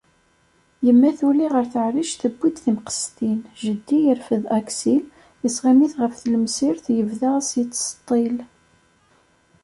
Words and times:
Yemma 0.85 1.11
tuli 1.19 1.47
ɣer 1.53 1.65
taɛrict, 1.73 2.19
tewwi-d 2.21 2.57
timqestin. 2.63 3.39
Jeddi 3.63 3.97
yerfed 4.05 4.43
Aksil, 4.57 5.03
yesɣimit 5.43 5.93
ɣef 6.01 6.13
tlemsirt, 6.15 6.85
yebda 6.95 7.29
as 7.39 7.49
yettseṭtil. 7.59 8.37